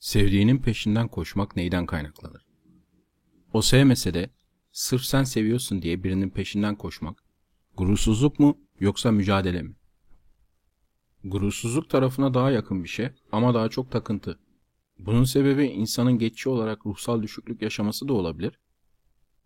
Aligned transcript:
Sevdiğinin 0.00 0.58
peşinden 0.58 1.08
koşmak 1.08 1.56
neyden 1.56 1.86
kaynaklanır? 1.86 2.46
O 3.52 3.62
sevmese 3.62 4.14
de 4.14 4.30
sırf 4.72 5.02
sen 5.02 5.24
seviyorsun 5.24 5.82
diye 5.82 6.04
birinin 6.04 6.30
peşinden 6.30 6.76
koşmak 6.76 7.24
gurursuzluk 7.76 8.38
mu 8.38 8.58
yoksa 8.78 9.12
mücadele 9.12 9.62
mi? 9.62 9.74
Gurursuzluk 11.24 11.90
tarafına 11.90 12.34
daha 12.34 12.50
yakın 12.50 12.84
bir 12.84 12.88
şey 12.88 13.08
ama 13.32 13.54
daha 13.54 13.68
çok 13.68 13.90
takıntı. 13.90 14.38
Bunun 14.98 15.24
sebebi 15.24 15.64
insanın 15.64 16.18
geçici 16.18 16.48
olarak 16.48 16.86
ruhsal 16.86 17.22
düşüklük 17.22 17.62
yaşaması 17.62 18.08
da 18.08 18.12
olabilir. 18.12 18.58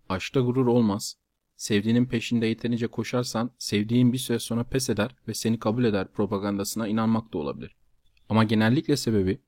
Aşkta 0.08 0.40
gurur 0.40 0.66
olmaz. 0.66 1.16
Sevdiğinin 1.56 2.06
peşinde 2.06 2.46
yeterince 2.46 2.86
koşarsan 2.86 3.50
sevdiğin 3.58 4.12
bir 4.12 4.18
süre 4.18 4.38
sonra 4.38 4.64
pes 4.64 4.90
eder 4.90 5.16
ve 5.28 5.34
seni 5.34 5.58
kabul 5.58 5.84
eder 5.84 6.12
propagandasına 6.12 6.88
inanmak 6.88 7.32
da 7.32 7.38
olabilir. 7.38 7.76
Ama 8.28 8.44
genellikle 8.44 8.96
sebebi 8.96 9.40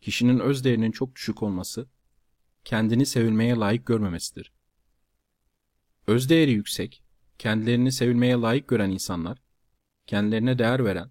kişinin 0.00 0.38
öz 0.38 0.64
değerinin 0.64 0.90
çok 0.90 1.16
düşük 1.16 1.42
olması, 1.42 1.88
kendini 2.64 3.06
sevilmeye 3.06 3.54
layık 3.54 3.86
görmemesidir. 3.86 4.52
Öz 6.06 6.28
değeri 6.28 6.50
yüksek, 6.50 7.02
kendilerini 7.38 7.92
sevilmeye 7.92 8.34
layık 8.34 8.68
gören 8.68 8.90
insanlar, 8.90 9.42
kendilerine 10.06 10.58
değer 10.58 10.84
veren 10.84 11.10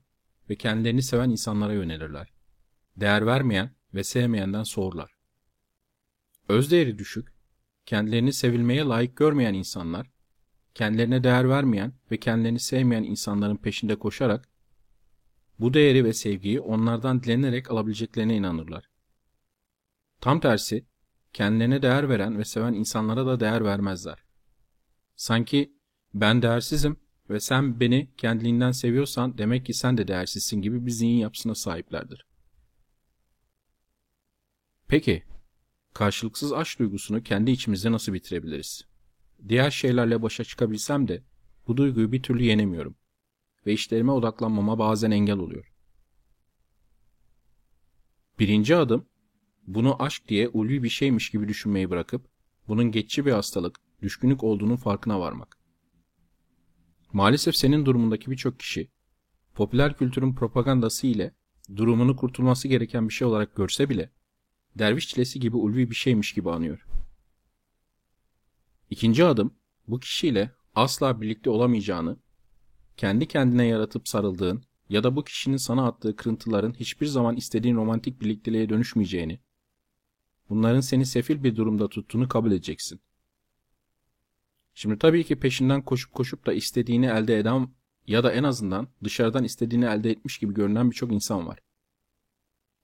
ve 0.49 0.55
kendilerini 0.55 1.01
seven 1.01 1.29
insanlara 1.29 1.73
yönelirler. 1.73 2.33
Değer 2.97 3.25
vermeyen 3.25 3.75
ve 3.93 4.03
sevmeyenden 4.03 4.63
soğurlar. 4.63 5.15
Öz 6.49 6.71
değeri 6.71 6.97
düşük, 6.97 7.33
kendilerini 7.85 8.33
sevilmeye 8.33 8.83
layık 8.83 9.17
görmeyen 9.17 9.53
insanlar, 9.53 10.11
kendilerine 10.73 11.23
değer 11.23 11.49
vermeyen 11.49 11.93
ve 12.11 12.17
kendilerini 12.17 12.59
sevmeyen 12.59 13.03
insanların 13.03 13.57
peşinde 13.57 13.95
koşarak 13.95 14.49
bu 15.59 15.73
değeri 15.73 16.05
ve 16.05 16.13
sevgiyi 16.13 16.59
onlardan 16.59 17.23
dilenerek 17.23 17.71
alabileceklerine 17.71 18.35
inanırlar. 18.35 18.89
Tam 20.21 20.39
tersi, 20.39 20.85
kendilerine 21.33 21.81
değer 21.81 22.09
veren 22.09 22.37
ve 22.37 22.45
seven 22.45 22.73
insanlara 22.73 23.25
da 23.25 23.39
değer 23.39 23.65
vermezler. 23.65 24.23
Sanki 25.15 25.73
ben 26.13 26.41
değersizim 26.41 26.97
ve 27.29 27.39
sen 27.39 27.79
beni 27.79 28.11
kendiliğinden 28.17 28.71
seviyorsan 28.71 29.37
demek 29.37 29.65
ki 29.65 29.73
sen 29.73 29.97
de 29.97 30.07
değersizsin 30.07 30.61
gibi 30.61 30.85
bir 30.85 30.91
zihin 30.91 31.17
yapısına 31.17 31.55
sahiplerdir. 31.55 32.25
Peki, 34.87 35.23
karşılıksız 35.93 36.53
aşk 36.53 36.79
duygusunu 36.79 37.23
kendi 37.23 37.51
içimizde 37.51 37.91
nasıl 37.91 38.13
bitirebiliriz? 38.13 38.85
Diğer 39.47 39.71
şeylerle 39.71 40.21
başa 40.21 40.43
çıkabilsem 40.43 41.07
de 41.07 41.23
bu 41.67 41.77
duyguyu 41.77 42.11
bir 42.11 42.23
türlü 42.23 42.43
yenemiyorum 42.43 42.95
ve 43.65 43.73
işlerime 43.73 44.11
odaklanmama 44.11 44.79
bazen 44.79 45.11
engel 45.11 45.37
oluyor. 45.37 45.71
Birinci 48.39 48.75
adım, 48.75 49.05
bunu 49.67 50.03
aşk 50.03 50.27
diye 50.27 50.49
ulvi 50.49 50.83
bir 50.83 50.89
şeymiş 50.89 51.29
gibi 51.29 51.47
düşünmeyi 51.47 51.89
bırakıp, 51.89 52.27
bunun 52.67 52.91
geçici 52.91 53.25
bir 53.25 53.31
hastalık, 53.31 53.79
düşkünlük 54.01 54.43
olduğunun 54.43 54.75
farkına 54.75 55.19
varmak. 55.19 55.57
Maalesef 57.13 57.55
senin 57.55 57.85
durumundaki 57.85 58.31
birçok 58.31 58.59
kişi, 58.59 58.91
popüler 59.53 59.97
kültürün 59.97 60.35
propagandası 60.35 61.07
ile 61.07 61.35
durumunu 61.75 62.15
kurtulması 62.15 62.67
gereken 62.67 63.09
bir 63.09 63.13
şey 63.13 63.27
olarak 63.27 63.55
görse 63.55 63.89
bile, 63.89 64.11
derviş 64.75 65.07
çilesi 65.07 65.39
gibi 65.39 65.57
ulvi 65.57 65.89
bir 65.89 65.95
şeymiş 65.95 66.33
gibi 66.33 66.51
anıyor. 66.51 66.87
İkinci 68.89 69.25
adım, 69.25 69.53
bu 69.87 69.99
kişiyle 69.99 70.51
asla 70.75 71.21
birlikte 71.21 71.49
olamayacağını 71.49 72.17
kendi 72.97 73.27
kendine 73.27 73.65
yaratıp 73.65 74.07
sarıldığın 74.07 74.63
ya 74.89 75.03
da 75.03 75.15
bu 75.15 75.23
kişinin 75.23 75.57
sana 75.57 75.87
attığı 75.87 76.15
kırıntıların 76.15 76.73
hiçbir 76.73 77.05
zaman 77.05 77.35
istediğin 77.35 77.75
romantik 77.75 78.21
birlikteliğe 78.21 78.69
dönüşmeyeceğini, 78.69 79.39
bunların 80.49 80.79
seni 80.79 81.05
sefil 81.05 81.43
bir 81.43 81.55
durumda 81.55 81.87
tuttuğunu 81.87 82.27
kabul 82.27 82.51
edeceksin. 82.51 83.01
Şimdi 84.73 84.99
tabii 84.99 85.23
ki 85.23 85.39
peşinden 85.39 85.81
koşup 85.81 86.13
koşup 86.13 86.45
da 86.45 86.53
istediğini 86.53 87.05
elde 87.05 87.39
eden 87.39 87.69
ya 88.07 88.23
da 88.23 88.31
en 88.31 88.43
azından 88.43 88.87
dışarıdan 89.03 89.43
istediğini 89.43 89.85
elde 89.85 90.11
etmiş 90.11 90.37
gibi 90.37 90.53
görünen 90.53 90.91
birçok 90.91 91.11
insan 91.11 91.47
var. 91.47 91.59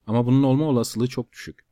Ama 0.08 0.26
bunun 0.26 0.44
olma 0.44 0.66
olasılığı 0.66 1.08
çok 1.08 1.32
düşük. 1.32 1.66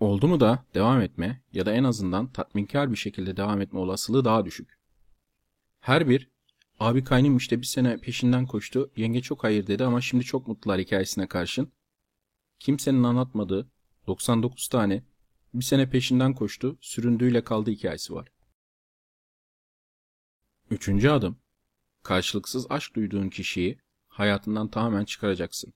Oldu 0.00 0.28
mu 0.28 0.40
da 0.40 0.64
devam 0.74 1.00
etme 1.00 1.42
ya 1.52 1.66
da 1.66 1.72
en 1.72 1.84
azından 1.84 2.32
tatminkar 2.32 2.92
bir 2.92 2.96
şekilde 2.96 3.36
devam 3.36 3.60
etme 3.60 3.78
olasılığı 3.78 4.24
daha 4.24 4.44
düşük. 4.44 4.78
Her 5.80 6.08
bir 6.08 6.30
Abi 6.80 7.04
kaynım 7.04 7.36
işte 7.36 7.60
bir 7.60 7.66
sene 7.66 7.96
peşinden 8.00 8.46
koştu. 8.46 8.90
Yenge 8.96 9.20
çok 9.22 9.44
hayır 9.44 9.66
dedi 9.66 9.84
ama 9.84 10.00
şimdi 10.00 10.24
çok 10.24 10.48
mutlular 10.48 10.80
hikayesine 10.80 11.26
karşın. 11.26 11.72
Kimsenin 12.58 13.02
anlatmadığı 13.02 13.70
99 14.06 14.68
tane 14.68 15.04
bir 15.54 15.64
sene 15.64 15.90
peşinden 15.90 16.34
koştu, 16.34 16.78
süründüğüyle 16.80 17.44
kaldı 17.44 17.70
hikayesi 17.70 18.14
var. 18.14 18.28
Üçüncü 20.70 21.08
adım. 21.08 21.38
Karşılıksız 22.02 22.66
aşk 22.70 22.96
duyduğun 22.96 23.28
kişiyi 23.28 23.78
hayatından 24.08 24.68
tamamen 24.68 25.04
çıkaracaksın. 25.04 25.74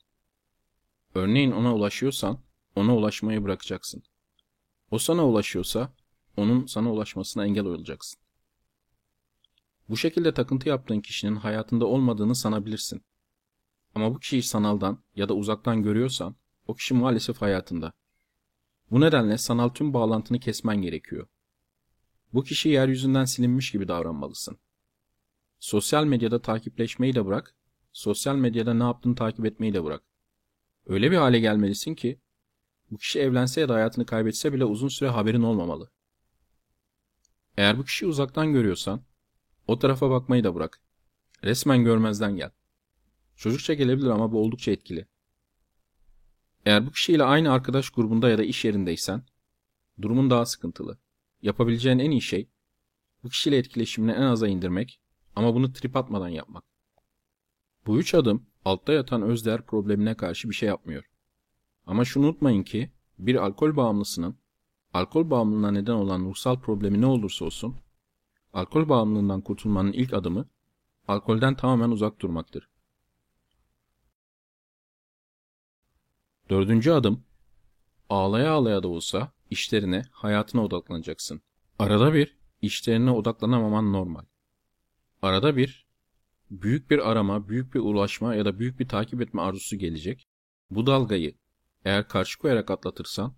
Örneğin 1.14 1.50
ona 1.50 1.74
ulaşıyorsan 1.74 2.40
ona 2.76 2.96
ulaşmayı 2.96 3.44
bırakacaksın. 3.44 4.02
O 4.90 4.98
sana 4.98 5.26
ulaşıyorsa 5.26 5.92
onun 6.36 6.66
sana 6.66 6.92
ulaşmasına 6.92 7.46
engel 7.46 7.64
olacaksın. 7.64 8.21
Bu 9.88 9.96
şekilde 9.96 10.34
takıntı 10.34 10.68
yaptığın 10.68 11.00
kişinin 11.00 11.36
hayatında 11.36 11.86
olmadığını 11.86 12.34
sanabilirsin. 12.34 13.04
Ama 13.94 14.14
bu 14.14 14.18
kişiyi 14.18 14.42
sanaldan 14.42 15.04
ya 15.16 15.28
da 15.28 15.34
uzaktan 15.34 15.82
görüyorsan 15.82 16.36
o 16.66 16.74
kişi 16.74 16.94
maalesef 16.94 17.42
hayatında. 17.42 17.92
Bu 18.90 19.00
nedenle 19.00 19.38
sanal 19.38 19.68
tüm 19.68 19.94
bağlantını 19.94 20.40
kesmen 20.40 20.82
gerekiyor. 20.82 21.26
Bu 22.32 22.44
kişi 22.44 22.68
yeryüzünden 22.68 23.24
silinmiş 23.24 23.70
gibi 23.70 23.88
davranmalısın. 23.88 24.58
Sosyal 25.58 26.04
medyada 26.04 26.42
takipleşmeyi 26.42 27.14
de 27.14 27.26
bırak, 27.26 27.54
sosyal 27.92 28.36
medyada 28.36 28.74
ne 28.74 28.82
yaptığını 28.82 29.14
takip 29.14 29.46
etmeyi 29.46 29.74
de 29.74 29.84
bırak. 29.84 30.02
Öyle 30.86 31.10
bir 31.10 31.16
hale 31.16 31.40
gelmelisin 31.40 31.94
ki 31.94 32.20
bu 32.90 32.98
kişi 32.98 33.20
evlense 33.20 33.60
ya 33.60 33.68
da 33.68 33.74
hayatını 33.74 34.06
kaybetse 34.06 34.52
bile 34.52 34.64
uzun 34.64 34.88
süre 34.88 35.08
haberin 35.08 35.42
olmamalı. 35.42 35.90
Eğer 37.56 37.78
bu 37.78 37.84
kişiyi 37.84 38.06
uzaktan 38.06 38.52
görüyorsan 38.52 39.02
o 39.66 39.78
tarafa 39.78 40.10
bakmayı 40.10 40.44
da 40.44 40.54
bırak. 40.54 40.80
Resmen 41.44 41.84
görmezden 41.84 42.36
gel. 42.36 42.50
Çocukça 43.36 43.74
gelebilir 43.74 44.10
ama 44.10 44.32
bu 44.32 44.40
oldukça 44.40 44.70
etkili. 44.70 45.06
Eğer 46.66 46.86
bu 46.86 46.90
kişiyle 46.90 47.24
aynı 47.24 47.52
arkadaş 47.52 47.90
grubunda 47.90 48.28
ya 48.30 48.38
da 48.38 48.44
iş 48.44 48.64
yerindeysen, 48.64 49.22
durumun 50.02 50.30
daha 50.30 50.46
sıkıntılı. 50.46 50.98
Yapabileceğin 51.42 51.98
en 51.98 52.10
iyi 52.10 52.20
şey, 52.20 52.48
bu 53.24 53.28
kişiyle 53.28 53.56
etkileşimini 53.56 54.12
en 54.12 54.22
aza 54.22 54.48
indirmek 54.48 55.00
ama 55.36 55.54
bunu 55.54 55.72
trip 55.72 55.96
atmadan 55.96 56.28
yapmak. 56.28 56.64
Bu 57.86 57.98
üç 57.98 58.14
adım 58.14 58.46
altta 58.64 58.92
yatan 58.92 59.22
özdeğer 59.22 59.66
problemine 59.66 60.14
karşı 60.16 60.50
bir 60.50 60.54
şey 60.54 60.68
yapmıyor. 60.68 61.04
Ama 61.86 62.04
şunu 62.04 62.26
unutmayın 62.26 62.62
ki 62.62 62.90
bir 63.18 63.34
alkol 63.34 63.76
bağımlısının 63.76 64.36
alkol 64.94 65.30
bağımlılığına 65.30 65.70
neden 65.70 65.92
olan 65.92 66.20
ruhsal 66.24 66.60
problemi 66.60 67.00
ne 67.00 67.06
olursa 67.06 67.44
olsun 67.44 67.76
Alkol 68.52 68.88
bağımlılığından 68.88 69.40
kurtulmanın 69.40 69.92
ilk 69.92 70.12
adımı 70.12 70.48
alkolden 71.08 71.56
tamamen 71.56 71.90
uzak 71.90 72.20
durmaktır. 72.20 72.68
Dördüncü 76.50 76.90
adım 76.90 77.24
ağlaya 78.10 78.52
ağlaya 78.52 78.82
da 78.82 78.88
olsa 78.88 79.32
işlerine, 79.50 80.02
hayatına 80.10 80.64
odaklanacaksın. 80.64 81.42
Arada 81.78 82.14
bir 82.14 82.38
işlerine 82.62 83.10
odaklanamaman 83.10 83.92
normal. 83.92 84.24
Arada 85.22 85.56
bir 85.56 85.86
büyük 86.50 86.90
bir 86.90 87.10
arama, 87.10 87.48
büyük 87.48 87.74
bir 87.74 87.80
ulaşma 87.80 88.34
ya 88.34 88.44
da 88.44 88.58
büyük 88.58 88.80
bir 88.80 88.88
takip 88.88 89.20
etme 89.20 89.42
arzusu 89.42 89.76
gelecek. 89.76 90.28
Bu 90.70 90.86
dalgayı 90.86 91.34
eğer 91.84 92.08
karşı 92.08 92.38
koyarak 92.38 92.70
atlatırsan 92.70 93.34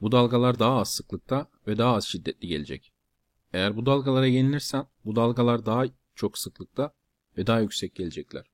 bu 0.00 0.12
dalgalar 0.12 0.58
daha 0.58 0.78
az 0.80 0.94
sıklıkta 0.94 1.50
ve 1.66 1.78
daha 1.78 1.94
az 1.94 2.04
şiddetli 2.04 2.48
gelecek. 2.48 2.92
Eğer 3.52 3.76
bu 3.76 3.86
dalgalara 3.86 4.26
yenilirsen 4.26 4.86
bu 5.04 5.16
dalgalar 5.16 5.66
daha 5.66 5.84
çok 6.14 6.38
sıklıkta 6.38 6.94
ve 7.36 7.46
daha 7.46 7.60
yüksek 7.60 7.94
gelecekler. 7.94 8.50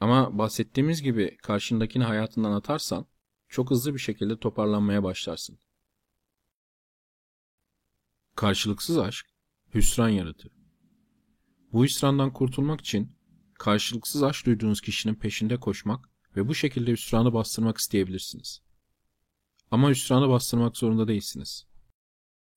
Ama 0.00 0.38
bahsettiğimiz 0.38 1.02
gibi 1.02 1.36
karşındakini 1.36 2.04
hayatından 2.04 2.52
atarsan 2.52 3.06
çok 3.48 3.70
hızlı 3.70 3.94
bir 3.94 3.98
şekilde 3.98 4.38
toparlanmaya 4.38 5.02
başlarsın. 5.02 5.58
Karşılıksız 8.34 8.98
aşk 8.98 9.26
hüsran 9.74 10.08
yaratır. 10.08 10.52
Bu 11.72 11.84
hüsrandan 11.84 12.32
kurtulmak 12.32 12.80
için 12.80 13.16
karşılıksız 13.58 14.22
aşk 14.22 14.46
duyduğunuz 14.46 14.80
kişinin 14.80 15.14
peşinde 15.14 15.56
koşmak 15.60 16.08
ve 16.36 16.48
bu 16.48 16.54
şekilde 16.54 16.92
hüsranı 16.92 17.32
bastırmak 17.32 17.78
isteyebilirsiniz. 17.78 18.62
Ama 19.70 19.90
hüsranı 19.90 20.28
bastırmak 20.28 20.76
zorunda 20.76 21.08
değilsiniz. 21.08 21.66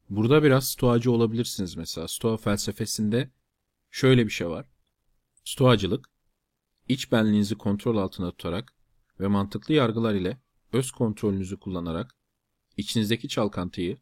Burada 0.09 0.43
biraz 0.43 0.67
stoacı 0.67 1.11
olabilirsiniz 1.11 1.75
mesela. 1.77 2.07
Stoa 2.07 2.37
felsefesinde 2.37 3.31
şöyle 3.91 4.25
bir 4.25 4.31
şey 4.31 4.49
var. 4.49 4.69
Stoacılık, 5.43 6.09
iç 6.89 7.11
benliğinizi 7.11 7.55
kontrol 7.55 7.97
altında 7.97 8.31
tutarak 8.31 8.73
ve 9.19 9.27
mantıklı 9.27 9.73
yargılar 9.73 10.13
ile 10.13 10.37
öz 10.73 10.91
kontrolünüzü 10.91 11.59
kullanarak 11.59 12.15
içinizdeki 12.77 13.27
çalkantıyı, 13.27 13.97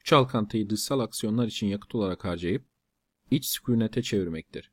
bu 0.00 0.04
çalkantıyı 0.04 0.70
dışsal 0.70 1.00
aksiyonlar 1.00 1.46
için 1.46 1.66
yakıt 1.66 1.94
olarak 1.94 2.24
harcayıp 2.24 2.66
iç 3.30 3.46
sükunete 3.46 4.02
çevirmektir. 4.02 4.70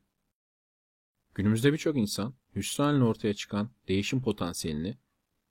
Günümüzde 1.34 1.72
birçok 1.72 1.96
insan 1.96 2.34
hüsranla 2.56 3.04
ortaya 3.04 3.34
çıkan 3.34 3.70
değişim 3.88 4.22
potansiyelini 4.22 4.98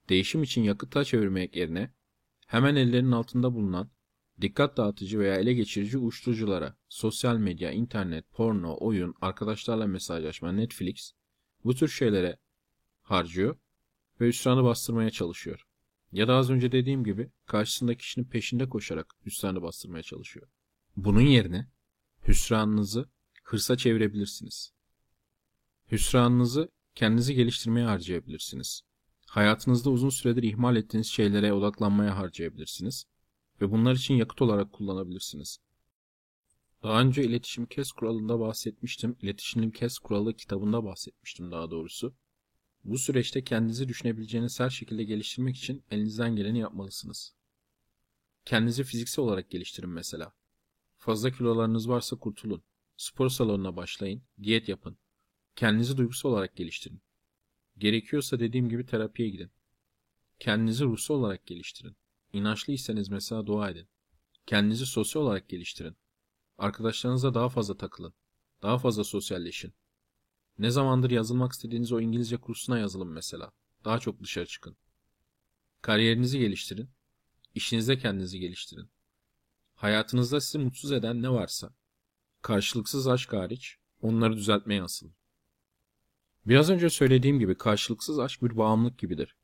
değişim 0.09 0.43
için 0.43 0.63
yakıta 0.63 1.03
çevirmek 1.03 1.55
yerine 1.55 1.93
hemen 2.47 2.75
ellerinin 2.75 3.11
altında 3.11 3.53
bulunan 3.53 3.91
dikkat 4.41 4.77
dağıtıcı 4.77 5.19
veya 5.19 5.35
ele 5.35 5.53
geçirici 5.53 5.97
uyuşturuculara, 5.97 6.75
sosyal 6.89 7.37
medya, 7.37 7.71
internet, 7.71 8.31
porno, 8.31 8.77
oyun, 8.79 9.15
arkadaşlarla 9.21 9.87
mesajlaşma, 9.87 10.51
Netflix 10.51 11.13
bu 11.63 11.75
tür 11.75 11.87
şeylere 11.87 12.39
harcıyor 13.01 13.57
ve 14.21 14.27
hüsranı 14.27 14.63
bastırmaya 14.63 15.09
çalışıyor. 15.09 15.63
Ya 16.11 16.27
da 16.27 16.35
az 16.35 16.49
önce 16.49 16.71
dediğim 16.71 17.03
gibi 17.03 17.31
karşısındaki 17.45 17.97
kişinin 17.97 18.25
peşinde 18.25 18.69
koşarak 18.69 19.15
hüsranı 19.25 19.61
bastırmaya 19.61 20.03
çalışıyor. 20.03 20.47
Bunun 20.95 21.21
yerine 21.21 21.67
hüsranınızı 22.27 23.09
hırsa 23.43 23.77
çevirebilirsiniz. 23.77 24.73
Hüsranınızı 25.91 26.69
kendinizi 26.95 27.35
geliştirmeye 27.35 27.85
harcayabilirsiniz. 27.85 28.81
Hayatınızda 29.25 29.89
uzun 29.89 30.09
süredir 30.09 30.43
ihmal 30.43 30.75
ettiğiniz 30.75 31.07
şeylere 31.07 31.53
odaklanmaya 31.53 32.17
harcayabilirsiniz 32.17 33.05
ve 33.61 33.71
bunlar 33.71 33.95
için 33.95 34.13
yakıt 34.13 34.41
olarak 34.41 34.73
kullanabilirsiniz. 34.73 35.59
Daha 36.83 37.01
önce 37.01 37.23
iletişim 37.23 37.65
kes 37.65 37.91
kuralında 37.91 38.39
bahsetmiştim. 38.39 39.17
İletişimin 39.21 39.71
kes 39.71 39.97
kuralı 39.97 40.33
kitabında 40.33 40.83
bahsetmiştim 40.83 41.51
daha 41.51 41.71
doğrusu. 41.71 42.13
Bu 42.83 42.97
süreçte 42.97 43.43
kendinizi 43.43 43.87
düşünebileceğiniz 43.87 44.59
her 44.59 44.69
şekilde 44.69 45.03
geliştirmek 45.03 45.57
için 45.57 45.83
elinizden 45.91 46.35
geleni 46.35 46.59
yapmalısınız. 46.59 47.33
Kendinizi 48.45 48.83
fiziksel 48.83 49.25
olarak 49.25 49.51
geliştirin 49.51 49.89
mesela. 49.89 50.33
Fazla 50.97 51.31
kilolarınız 51.31 51.89
varsa 51.89 52.15
kurtulun. 52.15 52.63
Spor 52.97 53.29
salonuna 53.29 53.75
başlayın, 53.75 54.23
diyet 54.43 54.69
yapın. 54.69 54.97
Kendinizi 55.55 55.97
duygusal 55.97 56.29
olarak 56.29 56.55
geliştirin. 56.55 57.01
Gerekiyorsa 57.77 58.39
dediğim 58.39 58.69
gibi 58.69 58.85
terapiye 58.85 59.29
gidin. 59.29 59.51
Kendinizi 60.39 60.85
ruhsal 60.85 61.15
olarak 61.15 61.45
geliştirin. 61.45 61.95
İnançlıysanız 62.33 63.09
mesela 63.09 63.45
dua 63.45 63.69
edin. 63.69 63.87
Kendinizi 64.45 64.85
sosyal 64.85 65.21
olarak 65.21 65.49
geliştirin. 65.49 65.97
Arkadaşlarınızla 66.57 67.33
daha 67.33 67.49
fazla 67.49 67.77
takılın. 67.77 68.13
Daha 68.61 68.77
fazla 68.77 69.03
sosyalleşin. 69.03 69.73
Ne 70.59 70.71
zamandır 70.71 71.11
yazılmak 71.11 71.51
istediğiniz 71.51 71.91
o 71.91 72.01
İngilizce 72.01 72.37
kursuna 72.37 72.79
yazılın 72.79 73.07
mesela. 73.07 73.51
Daha 73.85 73.99
çok 73.99 74.23
dışarı 74.23 74.45
çıkın. 74.45 74.77
Kariyerinizi 75.81 76.39
geliştirin. 76.39 76.89
İşinizde 77.55 77.97
kendinizi 77.97 78.39
geliştirin. 78.39 78.89
Hayatınızda 79.75 80.41
sizi 80.41 80.59
mutsuz 80.59 80.91
eden 80.91 81.21
ne 81.21 81.29
varsa, 81.29 81.73
karşılıksız 82.41 83.07
aşk 83.07 83.33
hariç 83.33 83.77
onları 84.01 84.37
düzeltmeye 84.37 84.83
asılın. 84.83 85.15
Biraz 86.45 86.69
önce 86.69 86.89
söylediğim 86.89 87.39
gibi 87.39 87.57
karşılıksız 87.57 88.19
aşk 88.19 88.43
bir 88.43 88.57
bağımlılık 88.57 88.99
gibidir. 88.99 89.35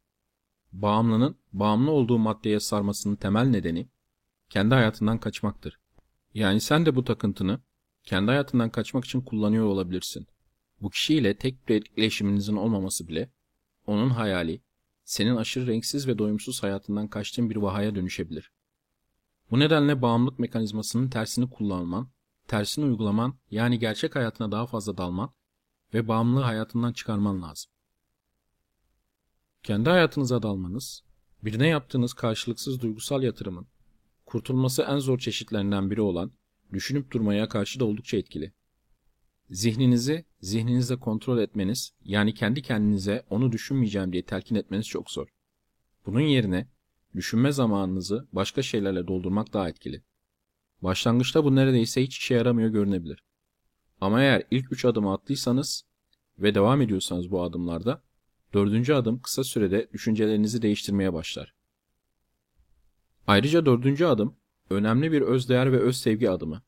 Bağımlının 0.74 1.38
bağımlı 1.54 1.92
olduğu 1.92 2.18
maddeye 2.18 2.60
sarmasının 2.60 3.16
temel 3.16 3.48
nedeni 3.48 3.90
kendi 4.50 4.76
hayatından 4.76 5.20
kaçmaktır. 5.20 5.80
Yani 6.34 6.62
sen 6.62 6.86
de 6.86 6.96
bu 6.96 7.04
takıntını 7.04 7.60
kendi 8.04 8.32
hayatından 8.32 8.70
kaçmak 8.70 9.06
için 9.06 9.22
kullanıyor 9.22 9.66
olabilirsin. 9.66 10.28
Bu 10.82 10.90
kişiyle 10.90 11.38
tek 11.38 11.70
bir 11.70 11.76
etkileşiminizin 11.76 12.56
olmaması 12.56 13.08
bile 13.08 13.32
onun 13.88 14.10
hayali 14.10 14.62
senin 15.04 15.36
aşırı 15.36 15.68
renksiz 15.68 16.08
ve 16.08 16.18
doyumsuz 16.18 16.64
hayatından 16.64 17.08
kaçtığın 17.08 17.50
bir 17.50 17.56
vahaya 17.56 17.96
dönüşebilir. 17.96 18.52
Bu 19.52 19.60
nedenle 19.60 20.02
bağımlılık 20.02 20.40
mekanizmasının 20.40 21.10
tersini 21.10 21.50
kullanman, 21.50 22.12
tersini 22.48 22.86
uygulaman 22.86 23.40
yani 23.52 23.80
gerçek 23.80 24.16
hayatına 24.16 24.52
daha 24.52 24.66
fazla 24.66 24.98
dalman 24.98 25.34
ve 25.94 26.08
bağımlılığı 26.08 26.44
hayatından 26.44 26.94
çıkarman 26.94 27.42
lazım. 27.42 27.72
Kendi 29.68 29.90
hayatınıza 29.90 30.44
dalmanız, 30.44 31.04
birine 31.44 31.68
yaptığınız 31.68 32.14
karşılıksız 32.14 32.82
duygusal 32.82 33.24
yatırımın 33.24 33.68
kurtulması 34.26 34.82
en 34.82 34.98
zor 35.00 35.20
çeşitlerinden 35.20 35.92
biri 35.92 36.02
olan 36.02 36.32
düşünüp 36.74 37.12
durmaya 37.12 37.50
karşı 37.50 37.80
da 37.80 37.86
oldukça 37.86 38.18
etkili. 38.18 38.54
Zihninizi 39.50 40.26
zihninizle 40.42 41.00
kontrol 41.00 41.38
etmeniz, 41.38 41.94
yani 42.04 42.34
kendi 42.34 42.62
kendinize 42.62 43.26
onu 43.30 43.52
düşünmeyeceğim 43.52 44.14
diye 44.14 44.26
telkin 44.26 44.56
etmeniz 44.56 44.88
çok 44.88 45.12
zor. 45.12 45.28
Bunun 46.06 46.22
yerine 46.22 46.68
düşünme 47.16 47.52
zamanınızı 47.52 48.28
başka 48.32 48.62
şeylerle 48.62 49.08
doldurmak 49.08 49.54
daha 49.54 49.70
etkili. 49.70 50.04
Başlangıçta 50.82 51.44
bu 51.44 51.56
neredeyse 51.56 52.04
hiç 52.04 52.18
işe 52.18 52.36
yaramıyor 52.36 52.70
görünebilir. 52.70 53.24
Ama 54.02 54.22
eğer 54.22 54.44
ilk 54.52 54.72
üç 54.72 54.86
adımı 54.86 55.14
attıysanız 55.14 55.84
ve 56.40 56.56
devam 56.56 56.82
ediyorsanız 56.82 57.32
bu 57.32 57.44
adımlarda, 57.44 58.07
dördüncü 58.54 58.94
adım 58.94 59.22
kısa 59.22 59.44
sürede 59.44 59.90
düşüncelerinizi 59.94 60.62
değiştirmeye 60.62 61.14
başlar. 61.14 61.54
Ayrıca 63.28 63.66
dördüncü 63.66 64.06
adım 64.06 64.38
önemli 64.70 65.12
bir 65.12 65.22
özdeğer 65.22 65.72
ve 65.72 65.80
öz 65.80 65.98
sevgi 65.98 66.30
adımı. 66.30 66.64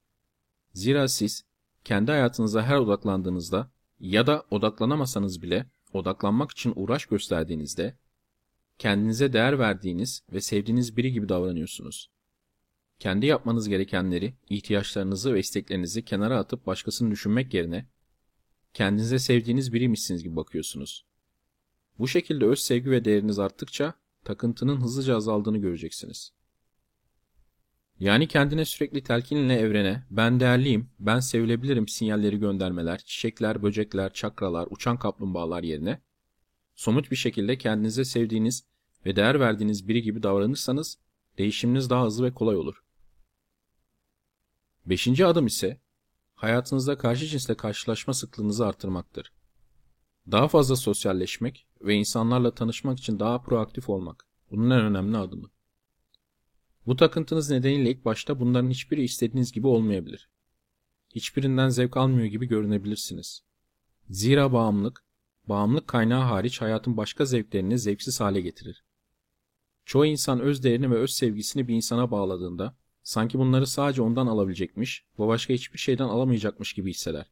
Zira 0.74 1.08
siz 1.08 1.46
kendi 1.84 2.12
hayatınıza 2.12 2.64
her 2.64 2.78
odaklandığınızda 2.78 3.72
ya 4.00 4.28
da 4.28 4.46
odaklanamasanız 4.52 5.42
bile 5.42 5.70
odaklanmak 5.94 6.52
için 6.52 6.74
uğraş 6.76 7.06
gösterdiğinizde 7.06 7.98
kendinize 8.78 9.34
değer 9.34 9.60
verdiğiniz 9.60 10.24
ve 10.34 10.42
sevdiğiniz 10.42 10.98
biri 10.98 11.12
gibi 11.12 11.30
davranıyorsunuz. 11.30 12.10
Kendi 13.00 13.26
yapmanız 13.26 13.70
gerekenleri, 13.70 14.34
ihtiyaçlarınızı 14.50 15.34
ve 15.34 15.40
isteklerinizi 15.40 16.06
kenara 16.06 16.38
atıp 16.38 16.66
başkasını 16.66 17.12
düşünmek 17.12 17.54
yerine 17.54 17.88
kendinize 18.74 19.20
sevdiğiniz 19.20 19.74
biriymişsiniz 19.74 20.24
gibi 20.24 20.36
bakıyorsunuz. 20.36 21.09
Bu 22.00 22.08
şekilde 22.08 22.46
öz 22.46 22.60
sevgi 22.60 22.92
ve 22.92 23.06
değeriniz 23.06 23.40
arttıkça 23.40 23.94
takıntının 24.24 24.82
hızlıca 24.82 25.16
azaldığını 25.16 25.58
göreceksiniz. 25.58 26.34
Yani 28.00 28.28
kendine 28.28 28.66
sürekli 28.66 29.04
telkinle 29.04 29.56
evrene 29.56 30.04
ben 30.12 30.40
değerliyim, 30.40 30.90
ben 31.00 31.20
sevilebilirim 31.20 31.88
sinyalleri 31.88 32.40
göndermeler, 32.40 32.98
çiçekler, 32.98 33.64
böcekler, 33.64 34.14
çakralar, 34.14 34.68
uçan 34.72 35.00
kaplumbağalar 35.00 35.64
yerine 35.64 36.02
somut 36.76 37.12
bir 37.12 37.16
şekilde 37.16 37.58
kendinize 37.58 38.06
sevdiğiniz 38.06 38.66
ve 39.06 39.16
değer 39.16 39.40
verdiğiniz 39.40 39.88
biri 39.88 40.02
gibi 40.02 40.24
davranırsanız 40.24 40.98
değişiminiz 41.38 41.90
daha 41.90 42.06
hızlı 42.06 42.26
ve 42.26 42.34
kolay 42.34 42.56
olur. 42.56 42.84
Beşinci 44.86 45.26
adım 45.26 45.48
ise 45.48 45.82
hayatınızda 46.36 46.98
karşı 46.98 47.26
cinsle 47.26 47.58
karşılaşma 47.58 48.14
sıklığınızı 48.14 48.66
artırmaktır. 48.68 49.39
Daha 50.32 50.48
fazla 50.48 50.76
sosyalleşmek 50.76 51.68
ve 51.82 51.96
insanlarla 51.96 52.56
tanışmak 52.56 53.00
için 53.00 53.20
daha 53.20 53.42
proaktif 53.42 53.90
olmak 53.90 54.28
bunun 54.52 54.70
en 54.70 54.82
önemli 54.82 55.18
adımı. 55.18 55.50
Bu 56.86 56.96
takıntınız 56.96 57.50
nedeniyle 57.50 57.92
ilk 57.92 58.06
başta 58.06 58.40
bunların 58.40 58.70
hiçbiri 58.70 59.04
istediğiniz 59.04 59.52
gibi 59.52 59.68
olmayabilir. 59.68 60.30
Hiçbirinden 61.16 61.70
zevk 61.70 61.98
almıyor 61.98 62.28
gibi 62.28 62.46
görünebilirsiniz. 62.46 63.44
Zira 64.10 64.54
bağımlılık, 64.54 65.04
bağımlılık 65.48 65.88
kaynağı 65.88 66.24
hariç 66.24 66.62
hayatın 66.62 66.98
başka 66.98 67.26
zevklerini 67.26 67.80
zevksiz 67.80 68.20
hale 68.20 68.42
getirir. 68.42 68.84
Çoğu 69.86 70.06
insan 70.06 70.40
öz 70.40 70.64
değerini 70.64 70.92
ve 70.92 70.96
öz 70.96 71.12
sevgisini 71.12 71.68
bir 71.68 71.76
insana 71.76 72.12
bağladığında 72.12 72.76
sanki 73.04 73.40
bunları 73.40 73.68
sadece 73.68 74.02
ondan 74.02 74.28
alabilecekmiş 74.28 75.06
ve 75.20 75.28
başka 75.28 75.54
hiçbir 75.54 75.80
şeyden 75.80 76.08
alamayacakmış 76.08 76.74
gibi 76.74 76.90
hisseder. 76.90 77.32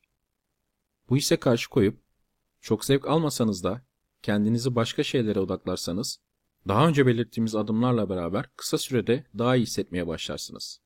Bu 1.10 1.18
hisse 1.18 1.38
karşı 1.38 1.70
koyup 1.70 2.07
çok 2.68 2.86
zevk 2.86 3.08
almasanız 3.08 3.64
da 3.64 3.82
kendinizi 4.22 4.76
başka 4.76 5.04
şeylere 5.04 5.40
odaklarsanız 5.40 6.20
daha 6.68 6.88
önce 6.88 7.06
belirttiğimiz 7.06 7.56
adımlarla 7.56 8.10
beraber 8.10 8.50
kısa 8.56 8.78
sürede 8.78 9.26
daha 9.38 9.56
iyi 9.56 9.62
hissetmeye 9.62 10.08
başlarsınız. 10.08 10.82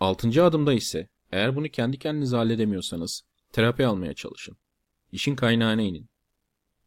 Altıncı 0.00 0.44
adımda 0.44 0.72
ise 0.72 1.08
eğer 1.32 1.56
bunu 1.56 1.68
kendi 1.68 1.98
kendinize 1.98 2.36
halledemiyorsanız 2.36 3.24
terapi 3.52 3.86
almaya 3.86 4.14
çalışın. 4.14 4.56
İşin 5.12 5.36
kaynağına 5.36 5.82
inin. 5.82 6.08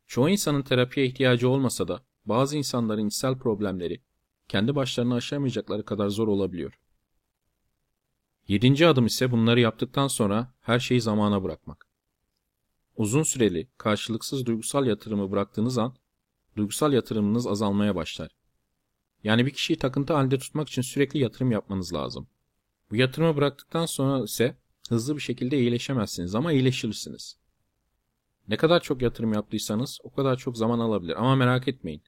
Çoğu 0.08 0.30
insanın 0.30 0.62
terapiye 0.62 1.06
ihtiyacı 1.06 1.50
olmasa 1.50 1.88
da 1.88 2.04
bazı 2.26 2.58
insanların 2.58 3.08
içsel 3.08 3.38
problemleri 3.38 4.02
kendi 4.48 4.76
başlarına 4.76 5.16
aşamayacakları 5.16 5.86
kadar 5.86 6.10
zor 6.10 6.28
olabiliyor. 6.28 6.80
Yedinci 8.48 8.88
adım 8.88 9.06
ise 9.06 9.32
bunları 9.32 9.60
yaptıktan 9.60 10.08
sonra 10.08 10.54
her 10.62 10.80
şeyi 10.80 11.02
zamana 11.02 11.44
bırakmak. 11.44 11.89
Uzun 13.00 13.24
süreli, 13.24 13.68
karşılıksız 13.78 14.46
duygusal 14.46 14.88
yatırımı 14.88 15.32
bıraktığınız 15.32 15.78
an 15.78 15.96
duygusal 16.58 16.94
yatırımınız 16.94 17.48
azalmaya 17.48 17.96
başlar. 17.96 18.32
Yani 19.24 19.46
bir 19.46 19.52
kişiyi 19.52 19.78
takıntı 19.78 20.14
halinde 20.14 20.38
tutmak 20.38 20.70
için 20.70 20.82
sürekli 20.82 21.20
yatırım 21.20 21.52
yapmanız 21.52 21.94
lazım. 21.94 22.28
Bu 22.92 22.96
yatırımı 22.96 23.36
bıraktıktan 23.36 23.86
sonra 23.86 24.24
ise 24.24 24.58
hızlı 24.90 25.16
bir 25.16 25.22
şekilde 25.22 25.60
iyileşemezsiniz 25.60 26.36
ama 26.36 26.52
iyileşirsiniz. 26.52 27.38
Ne 28.48 28.58
kadar 28.58 28.80
çok 28.80 29.02
yatırım 29.02 29.34
yaptıysanız 29.34 30.00
o 30.04 30.12
kadar 30.12 30.38
çok 30.38 30.58
zaman 30.58 30.80
alabilir 30.80 31.16
ama 31.20 31.36
merak 31.36 31.68
etmeyin. 31.68 32.02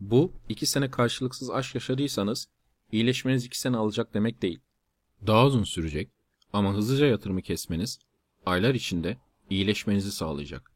Bu 0.00 0.32
iki 0.48 0.66
sene 0.66 0.90
karşılıksız 0.90 1.50
aşk 1.50 1.74
yaşadıysanız 1.74 2.48
iyileşmeniz 2.92 3.44
iki 3.44 3.60
sene 3.60 3.76
alacak 3.76 4.14
demek 4.14 4.42
değil. 4.42 4.60
Daha 5.26 5.46
uzun 5.46 5.64
sürecek 5.64 6.10
ama 6.52 6.74
hızlıca 6.74 7.06
yatırımı 7.06 7.42
kesmeniz 7.42 7.98
aylar 8.46 8.74
içinde 8.74 9.25
iyileşmenizi 9.50 10.12
sağlayacak. 10.12 10.75